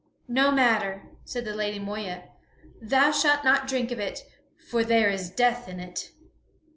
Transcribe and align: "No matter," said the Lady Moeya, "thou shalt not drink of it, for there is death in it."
"No 0.27 0.49
matter," 0.51 1.03
said 1.25 1.45
the 1.45 1.53
Lady 1.53 1.77
Moeya, 1.77 2.23
"thou 2.81 3.11
shalt 3.11 3.43
not 3.43 3.67
drink 3.67 3.91
of 3.91 3.99
it, 3.99 4.21
for 4.67 4.83
there 4.83 5.11
is 5.11 5.29
death 5.29 5.69
in 5.69 5.79
it." 5.79 6.09